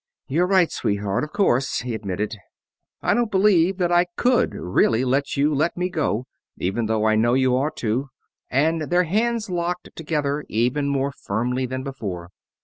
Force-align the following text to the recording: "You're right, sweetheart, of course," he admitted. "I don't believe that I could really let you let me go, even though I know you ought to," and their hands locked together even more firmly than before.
"You're 0.27 0.47
right, 0.47 0.71
sweetheart, 0.71 1.23
of 1.23 1.31
course," 1.31 1.81
he 1.81 1.93
admitted. 1.93 2.35
"I 3.03 3.13
don't 3.13 3.29
believe 3.29 3.77
that 3.77 3.91
I 3.91 4.05
could 4.17 4.55
really 4.55 5.05
let 5.05 5.37
you 5.37 5.53
let 5.53 5.77
me 5.77 5.89
go, 5.89 6.25
even 6.57 6.87
though 6.87 7.05
I 7.05 7.15
know 7.15 7.35
you 7.35 7.55
ought 7.55 7.77
to," 7.85 8.09
and 8.49 8.81
their 8.89 9.03
hands 9.03 9.47
locked 9.47 9.95
together 9.95 10.43
even 10.49 10.89
more 10.89 11.11
firmly 11.11 11.67
than 11.67 11.83
before. 11.83 12.31